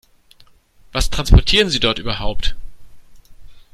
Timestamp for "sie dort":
1.69-1.99